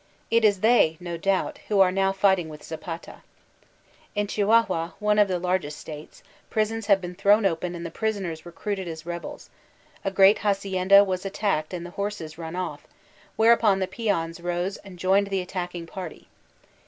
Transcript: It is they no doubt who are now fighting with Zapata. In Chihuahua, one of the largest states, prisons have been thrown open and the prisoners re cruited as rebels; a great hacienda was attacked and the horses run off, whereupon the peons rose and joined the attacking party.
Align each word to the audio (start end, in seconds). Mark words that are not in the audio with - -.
It 0.31 0.43
is 0.43 0.61
they 0.61 0.97
no 0.99 1.15
doubt 1.15 1.59
who 1.67 1.79
are 1.79 1.91
now 1.91 2.11
fighting 2.11 2.49
with 2.49 2.63
Zapata. 2.63 3.17
In 4.15 4.25
Chihuahua, 4.25 4.93
one 4.97 5.19
of 5.19 5.27
the 5.27 5.37
largest 5.37 5.77
states, 5.77 6.23
prisons 6.49 6.87
have 6.87 6.99
been 6.99 7.13
thrown 7.13 7.45
open 7.45 7.75
and 7.75 7.85
the 7.85 7.91
prisoners 7.91 8.43
re 8.43 8.51
cruited 8.51 8.87
as 8.87 9.05
rebels; 9.05 9.51
a 10.03 10.09
great 10.09 10.39
hacienda 10.39 11.03
was 11.03 11.23
attacked 11.23 11.71
and 11.71 11.85
the 11.85 11.91
horses 11.91 12.39
run 12.39 12.55
off, 12.55 12.87
whereupon 13.35 13.77
the 13.77 13.85
peons 13.85 14.39
rose 14.41 14.77
and 14.77 14.97
joined 14.97 15.27
the 15.27 15.39
attacking 15.41 15.85
party. 15.85 16.27